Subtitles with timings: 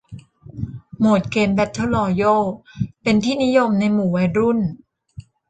[0.97, 2.41] โหมดเกมแเบทเทิลรอยัล
[3.01, 4.59] เป็นที่นิยมในหมู่วัยรุ่น